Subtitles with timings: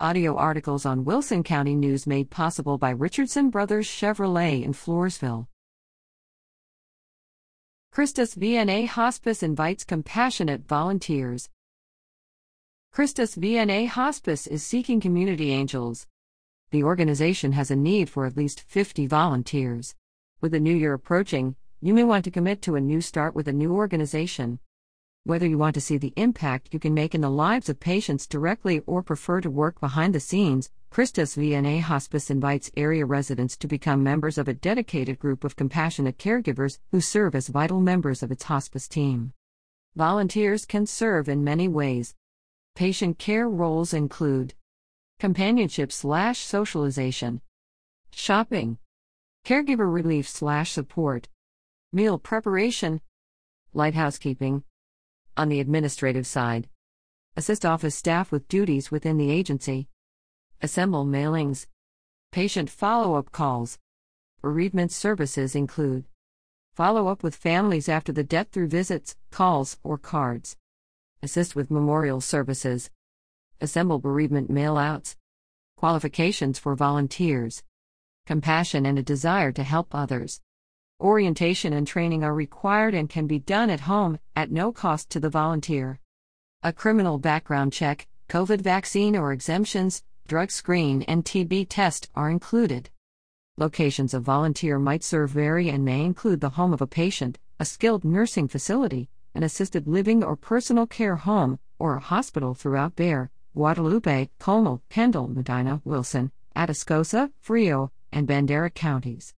[0.00, 5.46] Audio articles on Wilson County News made possible by Richardson Brothers Chevrolet in Floresville.
[7.92, 11.48] Christus VNA Hospice invites compassionate volunteers.
[12.90, 16.08] Christus VNA Hospice is seeking community angels.
[16.72, 19.94] The organization has a need for at least 50 volunteers.
[20.40, 23.46] With the new year approaching, you may want to commit to a new start with
[23.46, 24.58] a new organization.
[25.26, 28.26] Whether you want to see the impact you can make in the lives of patients
[28.26, 33.66] directly or prefer to work behind the scenes, Christus VNA Hospice invites area residents to
[33.66, 38.30] become members of a dedicated group of compassionate caregivers who serve as vital members of
[38.30, 39.32] its hospice team.
[39.96, 42.14] Volunteers can serve in many ways.
[42.74, 44.52] Patient care roles include
[45.18, 47.40] companionship slash socialization,
[48.12, 48.76] shopping,
[49.46, 51.30] caregiver relief slash support,
[51.94, 53.00] meal preparation,
[53.72, 54.64] light housekeeping.
[55.36, 56.68] On the administrative side,
[57.36, 59.88] assist office staff with duties within the agency,
[60.62, 61.66] assemble mailings,
[62.30, 63.78] patient follow up calls.
[64.40, 66.04] Bereavement services include
[66.74, 70.56] follow up with families after the death through visits, calls, or cards,
[71.20, 72.90] assist with memorial services,
[73.60, 75.16] assemble bereavement mailouts,
[75.76, 77.64] qualifications for volunteers,
[78.24, 80.40] compassion and a desire to help others.
[81.04, 85.20] Orientation and training are required and can be done at home, at no cost to
[85.20, 86.00] the volunteer.
[86.62, 92.88] A criminal background check, COVID vaccine or exemptions, drug screen, and TB test are included.
[93.58, 97.66] Locations of volunteer might serve vary and may include the home of a patient, a
[97.66, 103.30] skilled nursing facility, an assisted living or personal care home, or a hospital throughout Bexar,
[103.54, 109.34] Guadalupe, Comal, Kendall, Medina, Wilson, Atascosa, Frio, and Bandera counties.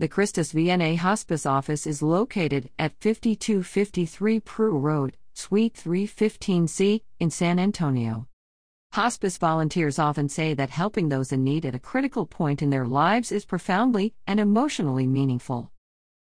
[0.00, 7.58] The Christus VNA Hospice Office is located at 5253 Prue Road, Suite 315C, in San
[7.58, 8.28] Antonio.
[8.92, 12.86] Hospice volunteers often say that helping those in need at a critical point in their
[12.86, 15.72] lives is profoundly and emotionally meaningful.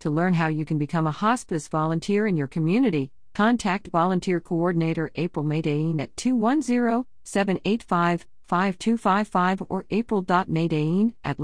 [0.00, 5.12] To learn how you can become a hospice volunteer in your community, Contact Volunteer Coordinator
[5.14, 11.38] April Maydain at 210 785 5255 or april.maydain at.